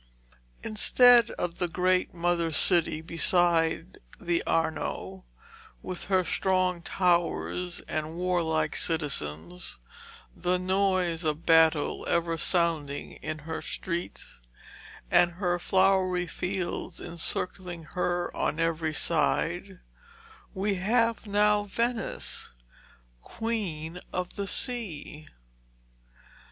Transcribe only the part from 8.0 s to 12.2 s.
warlike citizens, the noise of battle